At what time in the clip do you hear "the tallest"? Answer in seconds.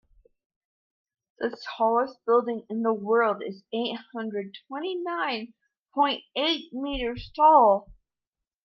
1.37-2.25